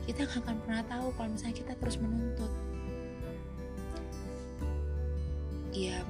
kita 0.08 0.24
nggak 0.24 0.40
akan 0.48 0.56
pernah 0.64 0.82
tahu 0.88 1.12
kalau 1.20 1.28
misalnya 1.28 1.56
kita 1.60 1.72
terus 1.76 2.00
menuntut. 2.00 2.52
Ya 5.76 6.00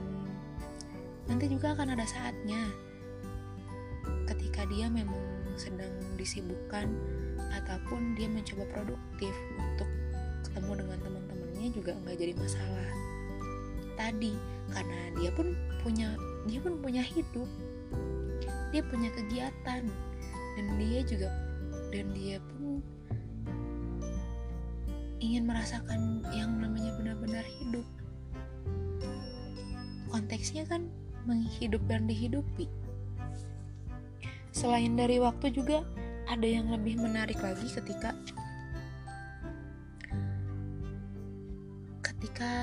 nanti 1.27 1.51
juga 1.51 1.75
akan 1.75 1.99
ada 1.99 2.07
saatnya 2.07 2.86
ketika 4.57 4.73
dia 4.73 4.89
memang 4.89 5.21
sedang 5.61 5.93
disibukkan 6.17 6.89
ataupun 7.61 8.17
dia 8.17 8.25
mencoba 8.25 8.65
produktif 8.73 9.37
untuk 9.61 9.85
ketemu 10.49 10.81
dengan 10.81 10.99
teman-temannya 11.05 11.69
juga 11.77 11.93
nggak 12.01 12.17
jadi 12.17 12.33
masalah. 12.41 12.89
Tadi 14.01 14.33
karena 14.73 15.01
dia 15.21 15.29
pun 15.37 15.53
punya 15.85 16.17
dia 16.49 16.57
pun 16.65 16.81
punya 16.81 17.05
hidup. 17.05 17.45
Dia 18.73 18.81
punya 18.81 19.13
kegiatan. 19.13 19.85
Dan 20.57 20.67
dia 20.81 21.05
juga 21.05 21.29
dan 21.93 22.17
dia 22.17 22.41
pun 22.41 22.81
ingin 25.21 25.45
merasakan 25.45 26.25
yang 26.33 26.57
namanya 26.57 26.97
benar-benar 26.97 27.45
hidup. 27.61 27.85
Konteksnya 30.09 30.65
kan 30.65 30.89
menghidup 31.29 31.85
dan 31.93 32.09
dihidupi 32.09 32.65
selain 34.57 34.97
dari 34.97 35.21
waktu 35.21 35.53
juga 35.53 35.85
ada 36.33 36.49
yang 36.49 36.73
lebih 36.73 36.97
menarik 36.97 37.37
lagi 37.45 37.69
ketika 37.69 38.17
ketika 42.01 42.55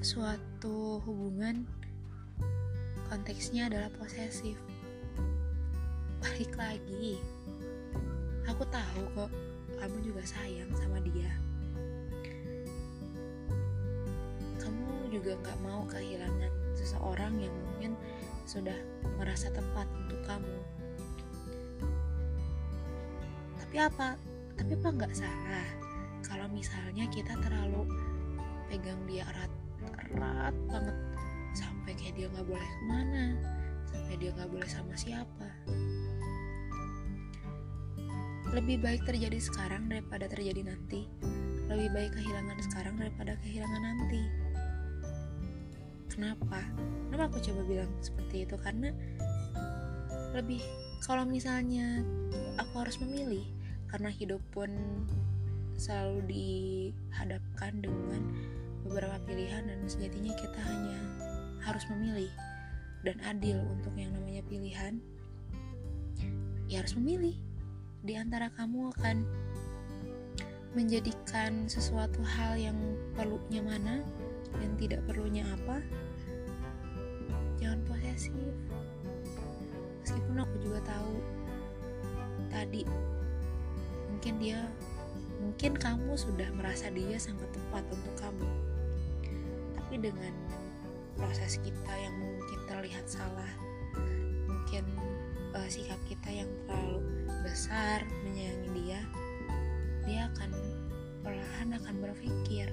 suatu 0.00 1.04
hubungan 1.04 1.68
konteksnya 3.12 3.68
adalah 3.68 3.92
posesif. 4.00 4.56
Balik 6.24 6.56
lagi 6.56 7.20
aku 8.48 8.64
tahu 8.72 9.04
kok 9.12 9.30
kamu 9.84 10.00
juga 10.00 10.24
sayang 10.24 10.72
sama 10.80 10.96
dia. 11.04 11.28
Kamu 14.64 15.12
juga 15.12 15.36
nggak 15.44 15.60
mau 15.60 15.84
kehilangan 15.92 16.72
seseorang 16.72 17.36
yang 17.36 17.52
mungkin 17.52 17.92
sudah 18.48 18.80
merasa 19.20 19.52
tepat 19.52 19.84
untuk 20.08 20.24
kamu 20.24 20.77
tapi 23.68 23.84
apa 23.84 24.16
tapi 24.56 24.72
apa 24.80 24.88
nggak 24.96 25.12
salah 25.12 25.68
kalau 26.24 26.48
misalnya 26.48 27.04
kita 27.12 27.36
terlalu 27.44 27.84
pegang 28.72 28.96
dia 29.04 29.28
erat 29.28 29.52
erat 30.08 30.56
banget 30.72 30.96
sampai 31.52 31.92
kayak 31.92 32.16
dia 32.16 32.26
nggak 32.32 32.48
boleh 32.48 32.64
ke 32.64 32.84
mana 32.88 33.24
sampai 33.84 34.14
dia 34.16 34.32
nggak 34.32 34.48
boleh 34.48 34.68
sama 34.72 34.96
siapa 34.96 35.48
lebih 38.56 38.80
baik 38.80 39.04
terjadi 39.04 39.36
sekarang 39.36 39.92
daripada 39.92 40.24
terjadi 40.24 40.72
nanti. 40.72 41.04
Lebih 41.68 41.88
baik 41.92 42.10
kehilangan 42.16 42.56
sekarang 42.64 42.96
daripada 42.96 43.36
kehilangan 43.44 43.82
nanti. 43.84 44.22
Kenapa? 46.08 46.64
Kenapa 47.12 47.28
aku 47.28 47.44
coba 47.44 47.60
bilang 47.68 47.92
seperti 48.00 48.48
itu? 48.48 48.56
Karena 48.56 48.88
lebih 50.32 50.64
kalau 51.04 51.28
misalnya 51.28 52.00
aku 52.56 52.80
harus 52.80 52.96
memilih 53.04 53.44
karena 53.88 54.10
hidup 54.12 54.40
pun 54.52 54.68
selalu 55.78 56.18
dihadapkan 56.28 57.80
dengan 57.80 58.22
beberapa 58.84 59.16
pilihan 59.24 59.68
dan 59.68 59.78
sejatinya 59.86 60.34
kita 60.36 60.60
hanya 60.64 60.98
harus 61.62 61.84
memilih 61.92 62.32
dan 63.06 63.16
adil 63.24 63.60
untuk 63.68 63.94
yang 63.94 64.10
namanya 64.10 64.42
pilihan 64.48 64.98
ya 66.68 66.84
harus 66.84 66.94
memilih. 66.98 67.36
Di 68.04 68.14
antara 68.14 68.52
kamu 68.54 68.94
akan 68.94 69.26
menjadikan 70.76 71.66
sesuatu 71.66 72.20
hal 72.22 72.60
yang 72.60 72.76
perlunya 73.16 73.64
mana 73.64 74.04
dan 74.60 74.70
tidak 74.76 75.00
perlunya 75.08 75.42
apa 75.48 75.80
jangan 77.58 77.80
posesif. 77.88 78.52
Meskipun 80.04 80.36
aku 80.40 80.56
juga 80.62 80.80
tahu 80.86 81.14
tadi 82.48 82.82
mungkin 84.18 84.34
dia 84.42 84.66
mungkin 85.38 85.78
kamu 85.78 86.18
sudah 86.18 86.50
merasa 86.58 86.90
dia 86.90 87.14
sangat 87.22 87.46
tepat 87.54 87.86
untuk 87.86 88.14
kamu. 88.18 88.50
Tapi 89.78 89.94
dengan 90.02 90.34
proses 91.14 91.62
kita 91.62 91.94
yang 91.94 92.18
mungkin 92.18 92.58
terlihat 92.66 93.06
salah 93.06 93.46
mungkin 94.50 94.82
uh, 95.54 95.70
sikap 95.70 96.02
kita 96.10 96.42
yang 96.42 96.50
terlalu 96.66 96.98
besar 97.46 98.02
menyayangi 98.26 98.70
dia 98.74 99.00
dia 100.02 100.20
akan 100.34 100.50
perlahan 101.22 101.68
akan 101.78 101.94
berpikir 102.02 102.66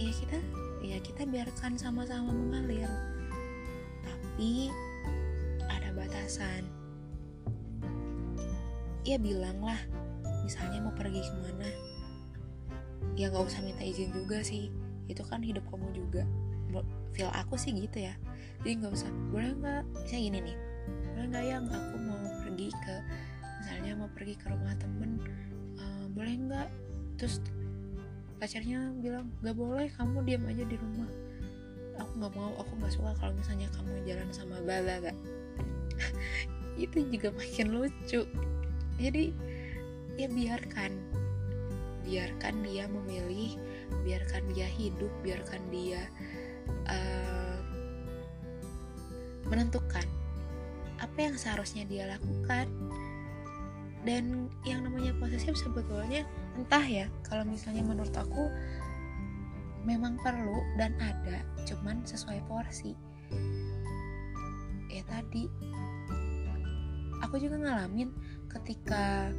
ya 0.00 0.08
kita 0.08 0.38
ya 0.80 0.98
kita 1.04 1.22
biarkan 1.28 1.76
sama-sama 1.76 2.32
mengalir 2.32 2.88
tapi 4.04 4.68
ada 5.68 5.92
batasan 5.96 6.73
ya 9.04 9.20
bilanglah 9.20 9.76
misalnya 10.44 10.80
mau 10.80 10.92
pergi 10.96 11.20
ke 11.20 11.36
mana? 11.40 11.68
Ya 13.14 13.30
nggak 13.30 13.44
usah 13.46 13.60
minta 13.60 13.84
izin 13.84 14.10
juga 14.10 14.40
sih. 14.40 14.72
Itu 15.08 15.24
kan 15.28 15.44
hidup 15.44 15.64
kamu 15.68 15.92
juga. 15.92 16.24
Feel 17.14 17.30
aku 17.30 17.54
sih 17.54 17.70
gitu 17.70 18.02
ya. 18.02 18.16
Jadi 18.64 18.80
nggak 18.80 18.92
usah 18.96 19.08
boleh 19.30 19.52
nggak? 19.60 19.82
Saya 20.08 20.20
gini 20.28 20.40
nih 20.40 20.56
boleh 21.14 21.26
nggak 21.30 21.46
yang 21.46 21.64
aku 21.70 21.96
mau 22.02 22.20
pergi 22.42 22.68
ke 22.74 22.94
misalnya 23.62 23.92
mau 23.96 24.10
pergi 24.12 24.34
ke 24.36 24.46
rumah 24.50 24.74
temen 24.76 25.22
uh, 25.78 26.06
boleh 26.12 26.34
nggak? 26.48 26.68
Terus 27.20 27.38
pacarnya 28.42 28.92
bilang 28.98 29.30
nggak 29.40 29.56
boleh 29.56 29.88
kamu 29.94 30.16
diam 30.26 30.44
aja 30.48 30.64
di 30.66 30.76
rumah. 30.76 31.08
Aku 32.02 32.12
nggak 32.18 32.34
mau 32.34 32.52
aku 32.58 32.72
nggak 32.82 32.92
suka 32.92 33.12
kalau 33.22 33.32
misalnya 33.38 33.70
kamu 33.78 34.02
jalan 34.02 34.28
sama 34.34 34.58
bala 34.66 34.98
itu 36.74 37.06
juga 37.06 37.30
makin 37.30 37.70
lucu 37.70 38.26
jadi 38.98 39.34
ya 40.18 40.28
biarkan. 40.30 40.92
Biarkan 42.04 42.54
dia 42.62 42.84
memilih 42.84 43.56
biarkan 44.04 44.44
dia 44.52 44.68
hidup 44.68 45.08
biarkan 45.24 45.62
dia 45.72 46.04
uh, 46.84 47.58
menentukan 49.48 50.04
apa 51.00 51.18
yang 51.18 51.36
seharusnya 51.36 51.88
dia 51.88 52.04
lakukan. 52.08 52.68
Dan 54.04 54.52
yang 54.68 54.84
namanya 54.84 55.16
posesif 55.16 55.56
sebetulnya 55.56 56.28
entah 56.60 56.84
ya 56.84 57.08
kalau 57.24 57.40
misalnya 57.48 57.80
menurut 57.80 58.12
aku 58.12 58.52
memang 59.88 60.20
perlu 60.20 60.60
dan 60.76 60.92
ada 61.00 61.40
cuman 61.64 62.04
sesuai 62.04 62.44
porsi. 62.44 62.92
Ya 64.92 65.00
tadi 65.08 65.48
aku 67.24 67.40
juga 67.40 67.56
ngalamin 67.56 68.12
ketika 68.60 69.34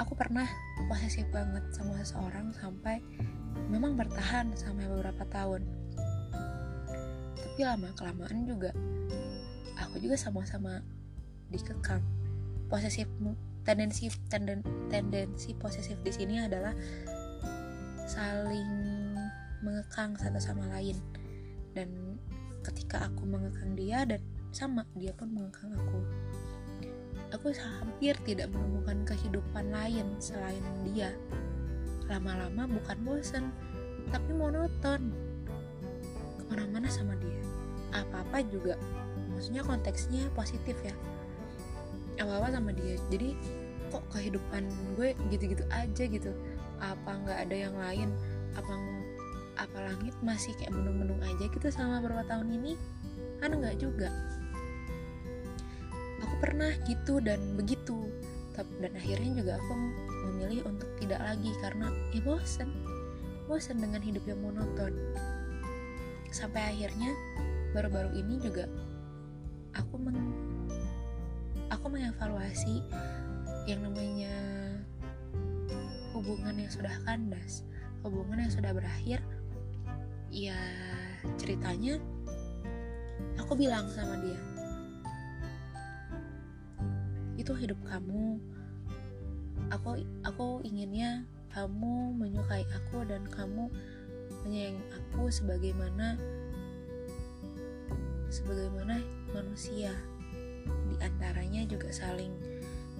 aku 0.00 0.14
pernah 0.14 0.46
posesif 0.88 1.26
banget 1.28 1.62
sama 1.74 1.98
seseorang 2.00 2.54
sampai 2.56 3.02
memang 3.68 3.98
bertahan 3.98 4.54
sampai 4.54 4.86
beberapa 4.86 5.26
tahun. 5.28 5.66
Tapi 7.36 7.60
lama 7.66 7.90
kelamaan 7.98 8.46
juga 8.46 8.70
aku 9.78 10.00
juga 10.00 10.16
sama-sama 10.16 10.80
dikekang. 11.50 12.00
Posesif 12.68 13.08
tendensi 13.64 14.08
tenden, 14.28 14.60
tendensi 14.92 15.52
posesif 15.56 15.96
di 16.04 16.12
sini 16.12 16.44
adalah 16.44 16.72
saling 18.08 18.70
mengekang 19.60 20.16
satu 20.16 20.40
sama 20.40 20.64
lain. 20.72 20.96
Dan 21.74 22.16
ketika 22.64 23.08
aku 23.10 23.26
mengekang 23.26 23.74
dia 23.76 24.04
dan 24.08 24.20
sama 24.52 24.84
dia 24.96 25.12
pun 25.12 25.28
mengekang 25.28 25.72
aku 25.76 26.00
aku 27.32 27.52
hampir 27.52 28.16
tidak 28.24 28.48
menemukan 28.52 29.04
kehidupan 29.04 29.68
lain 29.68 30.06
selain 30.20 30.64
dia. 30.88 31.12
Lama-lama 32.08 32.64
bukan 32.64 32.98
bosen 33.04 33.44
tapi 34.08 34.32
monoton. 34.32 35.12
Ke 36.40 36.42
mana-mana 36.48 36.88
sama 36.88 37.12
dia. 37.20 37.40
Apa-apa 37.92 38.40
juga. 38.48 38.80
Maksudnya 39.32 39.60
konteksnya 39.64 40.24
positif 40.32 40.76
ya. 40.80 40.94
Apa-apa 42.16 42.56
sama 42.56 42.72
dia. 42.72 42.96
Jadi 43.12 43.36
kok 43.92 44.04
kehidupan 44.12 44.68
gue 44.96 45.12
gitu-gitu 45.28 45.64
aja 45.68 46.04
gitu? 46.08 46.32
Apa 46.80 47.10
nggak 47.24 47.38
ada 47.48 47.56
yang 47.56 47.76
lain? 47.76 48.08
Apa 48.56 48.72
apa 49.58 49.78
langit 49.90 50.14
masih 50.22 50.54
kayak 50.56 50.70
mendung-mendung 50.70 51.18
aja 51.20 51.44
gitu 51.50 51.68
sama 51.68 52.00
beberapa 52.00 52.24
tahun 52.24 52.56
ini? 52.56 52.72
Kan 53.38 53.58
nggak 53.58 53.76
juga 53.82 54.08
pernah 56.38 56.70
gitu 56.86 57.18
dan 57.22 57.38
begitu. 57.58 58.08
Dan 58.58 58.90
akhirnya 58.98 59.38
juga 59.38 59.52
aku 59.62 59.72
memilih 60.26 60.66
untuk 60.66 60.90
tidak 60.98 61.22
lagi 61.22 61.54
karena 61.62 61.94
ya 62.10 62.22
bosan 62.26 62.70
bosan 63.46 63.78
dengan 63.78 64.02
hidup 64.02 64.26
yang 64.26 64.42
monoton. 64.42 64.92
Sampai 66.34 66.74
akhirnya 66.74 67.14
baru-baru 67.72 68.18
ini 68.18 68.42
juga 68.42 68.66
aku 69.78 69.94
meng 69.96 70.18
aku 71.70 71.86
mengevaluasi 71.86 72.82
yang 73.70 73.80
namanya 73.86 74.34
hubungan 76.12 76.58
yang 76.58 76.70
sudah 76.70 76.92
kandas. 77.06 77.62
Hubungan 78.02 78.42
yang 78.42 78.52
sudah 78.52 78.74
berakhir 78.74 79.22
ya 80.28 80.58
ceritanya 81.40 81.96
aku 83.40 83.56
bilang 83.56 83.88
sama 83.88 84.20
dia 84.20 84.47
itu 87.48 87.64
hidup 87.64 87.80
kamu. 87.88 88.36
Aku 89.72 89.96
aku 90.20 90.60
inginnya 90.68 91.24
kamu 91.48 92.12
menyukai 92.12 92.60
aku 92.68 93.08
dan 93.08 93.24
kamu 93.24 93.72
menyayangi 94.44 94.84
aku 94.92 95.32
sebagaimana 95.32 96.20
sebagaimana 98.28 99.00
manusia. 99.32 99.96
Di 100.92 101.00
antaranya 101.00 101.64
juga 101.64 101.88
saling 101.88 102.36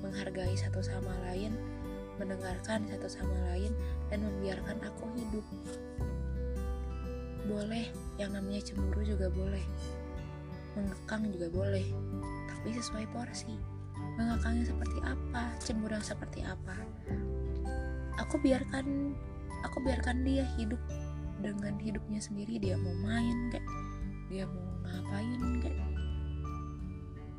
menghargai 0.00 0.56
satu 0.56 0.80
sama 0.80 1.12
lain 1.28 1.52
mendengarkan 2.16 2.88
satu 2.88 3.04
sama 3.04 3.36
lain 3.52 3.76
dan 4.08 4.24
membiarkan 4.24 4.80
aku 4.80 5.12
hidup. 5.12 5.44
Boleh 7.44 7.84
yang 8.16 8.32
namanya 8.32 8.64
cemburu 8.64 9.04
juga 9.04 9.28
boleh. 9.28 9.68
Mengekang 10.72 11.28
juga 11.36 11.52
boleh. 11.52 11.84
Tapi 12.48 12.72
sesuai 12.72 13.12
porsi 13.12 13.77
mengekangnya 14.18 14.66
seperti 14.66 14.98
apa? 15.06 15.42
Cemburu 15.62 15.94
yang 15.94 16.02
seperti 16.02 16.42
apa? 16.42 16.74
Aku 18.26 18.42
biarkan 18.42 19.14
aku 19.62 19.78
biarkan 19.86 20.26
dia 20.26 20.42
hidup 20.58 20.82
dengan 21.38 21.78
hidupnya 21.78 22.18
sendiri. 22.18 22.58
Dia 22.58 22.74
mau 22.74 22.92
main 22.98 23.54
kayak 23.54 23.68
dia 24.28 24.44
mau 24.44 24.66
ngapain 24.82 25.40
kayak 25.62 25.88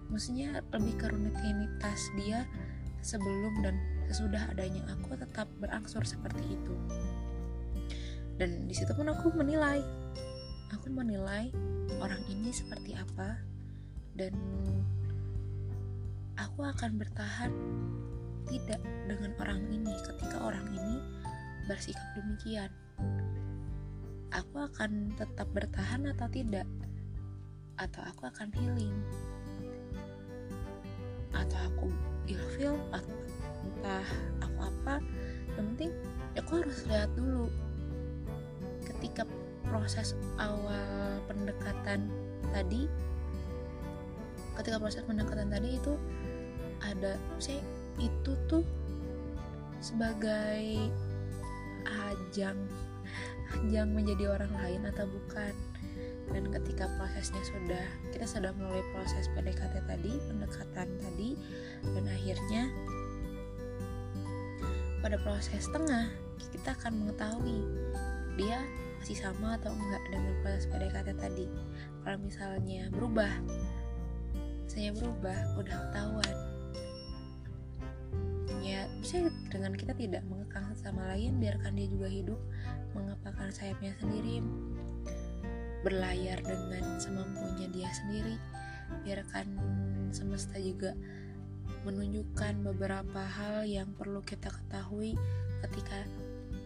maksudnya 0.09 0.65
lebih 0.73 0.95
ke 0.97 1.05
rutinitas 1.05 2.01
dia 2.17 2.47
sebelum 3.05 3.61
dan 3.61 3.77
sesudah 4.09 4.49
adanya 4.49 4.81
aku 4.89 5.13
tetap 5.19 5.45
berangsur 5.61 6.01
seperti 6.07 6.57
itu. 6.57 6.75
Dan 8.39 8.65
di 8.65 8.73
situ 8.73 8.95
pun 8.95 9.11
aku 9.11 9.35
menilai. 9.35 9.83
Aku 10.71 10.87
menilai 10.93 11.51
orang 11.99 12.21
ini 12.29 12.53
seperti 12.53 12.93
apa 12.93 13.41
dan 14.13 14.33
aku 16.39 16.63
akan 16.63 16.95
bertahan 16.95 17.51
tidak 18.47 18.79
dengan 19.05 19.31
orang 19.43 19.61
ini 19.69 19.91
ketika 20.07 20.39
orang 20.39 20.63
ini 20.71 21.03
bersikap 21.67 22.07
demikian. 22.15 22.71
Aku 24.31 24.63
akan 24.63 25.11
tetap 25.19 25.51
bertahan 25.51 26.07
atau 26.15 26.27
tidak? 26.31 26.65
Atau 27.75 28.01
aku 28.07 28.29
akan 28.29 28.49
healing? 28.55 28.95
Atau 31.35 31.59
aku 31.59 31.87
ilfil? 32.31 32.73
Atau 32.95 33.15
entah 33.67 34.07
aku 34.39 34.59
apa? 34.63 34.95
Yang 35.59 35.65
penting 35.75 35.91
aku 36.39 36.51
harus 36.63 36.79
lihat 36.87 37.11
dulu 37.19 37.51
ketika 38.87 39.27
proses 39.67 40.15
awal 40.39 41.21
pendekatan 41.27 42.09
tadi 42.49 42.89
ketika 44.59 44.75
proses 44.75 45.07
pendekatan 45.07 45.47
tadi 45.47 45.79
itu 45.79 45.95
ada 46.83 47.19
saya 47.39 47.59
itu 47.99 48.31
tuh 48.47 48.63
sebagai 49.79 50.91
ajang 51.87 52.59
ajang 53.57 53.89
menjadi 53.91 54.35
orang 54.35 54.53
lain 54.61 54.81
atau 54.87 55.05
bukan. 55.09 55.53
Dan 56.29 56.45
ketika 56.53 56.85
prosesnya 57.01 57.41
sudah 57.41 57.85
kita 58.13 58.25
sudah 58.29 58.53
melalui 58.53 58.85
proses 58.93 59.25
PDKT 59.33 59.81
tadi 59.89 60.13
pendekatan 60.29 60.87
tadi 61.01 61.33
dan 61.81 62.05
akhirnya 62.05 62.69
pada 65.01 65.17
proses 65.25 65.65
tengah 65.73 66.05
kita 66.53 66.77
akan 66.77 67.01
mengetahui 67.01 67.65
dia 68.37 68.61
masih 69.01 69.17
sama 69.17 69.57
atau 69.57 69.73
enggak 69.73 70.03
dengan 70.13 70.33
proses 70.45 70.69
PDKT 70.69 71.09
tadi. 71.17 71.45
Kalau 72.05 72.17
misalnya 72.21 72.93
berubah 72.93 73.33
saya 74.69 74.93
berubah 74.93 75.57
udah 75.57 75.77
ketahuan 75.89 76.48
dengan 79.49 79.73
kita 79.73 79.97
tidak 79.97 80.21
mengekang 80.29 80.69
sama 80.77 81.09
lain 81.15 81.41
biarkan 81.41 81.73
dia 81.73 81.87
juga 81.89 82.05
hidup 82.05 82.39
mengepakkan 82.93 83.49
sayapnya 83.49 83.97
sendiri 83.97 84.45
berlayar 85.81 86.37
dengan 86.45 87.01
semampunya 87.01 87.65
dia 87.73 87.89
sendiri 87.89 88.37
biarkan 89.01 89.47
semesta 90.13 90.61
juga 90.61 90.93
menunjukkan 91.87 92.61
beberapa 92.69 93.21
hal 93.23 93.65
yang 93.65 93.89
perlu 93.97 94.21
kita 94.21 94.51
ketahui 94.51 95.15
ketika 95.65 96.05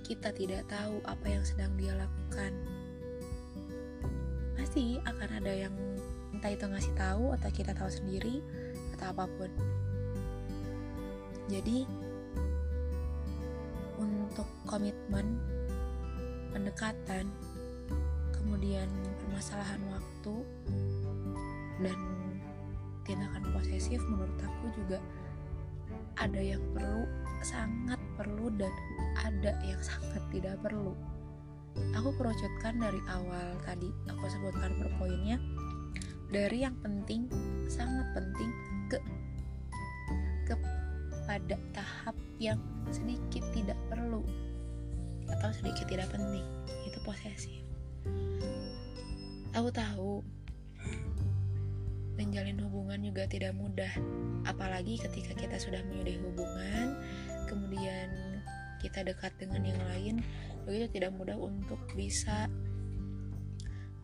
kita 0.03 0.35
tidak 0.35 0.67
tahu 0.67 0.99
apa 1.07 1.25
yang 1.31 1.43
sedang 1.47 1.71
dia 1.79 1.95
lakukan. 1.95 2.51
Pasti 4.59 4.99
akan 4.99 5.29
ada 5.39 5.53
yang 5.53 5.75
entah 6.35 6.51
itu 6.51 6.65
ngasih 6.67 6.93
tahu 6.97 7.31
atau 7.39 7.49
kita 7.53 7.71
tahu 7.71 7.87
sendiri 7.87 8.43
atau 8.97 9.15
apa 9.15 9.25
pun. 9.37 9.51
Jadi 11.47 11.87
komitmen 14.73 15.37
pendekatan 16.49 17.29
kemudian 18.33 18.89
permasalahan 19.21 19.77
waktu 19.93 20.35
dan 21.85 21.99
tindakan 23.05 23.53
posesif 23.53 24.01
menurut 24.09 24.33
aku 24.41 24.73
juga 24.73 24.97
ada 26.17 26.41
yang 26.41 26.61
perlu 26.73 27.05
sangat 27.45 28.01
perlu 28.17 28.49
dan 28.57 28.73
ada 29.21 29.53
yang 29.61 29.77
sangat 29.93 30.25
tidak 30.33 30.57
perlu. 30.65 30.97
Aku 31.93 32.09
kerucutkan 32.17 32.81
dari 32.81 33.01
awal 33.13 33.53
tadi 33.61 33.93
aku 34.09 34.25
sebutkan 34.25 34.73
per 34.77 34.89
poinnya 34.97 35.37
dari 36.33 36.65
yang 36.65 36.73
penting 36.81 37.29
sangat 37.69 38.09
penting 38.17 38.49
ke 38.89 38.97
kepada 40.49 41.57
tahap 41.77 42.17
yang 42.41 42.57
sedikit 42.89 43.41
atau 45.43 45.51
sedikit 45.51 45.91
tidak 45.91 46.07
penting 46.07 46.47
itu 46.87 46.95
posesif 47.03 47.59
Aku 49.53 49.69
tahu 49.69 50.25
menjalin 52.17 52.57
hubungan 52.65 52.97
juga 53.05 53.29
tidak 53.29 53.53
mudah, 53.53 53.93
apalagi 54.49 54.97
ketika 54.97 55.37
kita 55.37 55.61
sudah 55.61 55.77
menyudahi 55.85 56.17
hubungan, 56.25 56.97
kemudian 57.45 58.09
kita 58.81 59.05
dekat 59.05 59.29
dengan 59.37 59.61
yang 59.61 59.77
lain, 59.93 60.15
begitu 60.65 60.97
tidak 60.97 61.13
mudah 61.13 61.37
untuk 61.37 61.77
bisa 61.93 62.49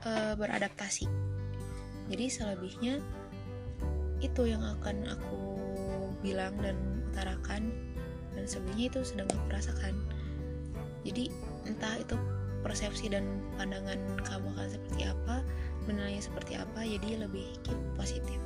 uh, 0.05 0.37
beradaptasi. 0.37 1.09
Jadi 2.13 2.25
selebihnya 2.29 3.01
itu 4.21 4.45
yang 4.45 4.61
akan 4.61 5.09
aku 5.09 5.41
bilang 6.21 6.53
dan 6.61 6.77
utarakan 7.09 7.73
dan 8.37 8.45
sebelumnya 8.45 8.85
itu 8.85 9.01
sedang 9.01 9.29
aku 9.33 9.49
rasakan. 9.49 9.97
Jadi 11.09 11.33
entah 11.65 11.97
itu 11.97 12.15
persepsi 12.61 13.09
dan 13.09 13.41
pandangan 13.57 13.97
kamu 14.27 14.47
akan 14.53 14.67
seperti 14.69 15.01
apa 15.07 15.41
menilainya 15.87 16.21
seperti 16.21 16.53
apa 16.59 16.85
jadi 16.85 17.23
lebih 17.23 17.47
keep 17.65 17.79
positif 17.95 18.37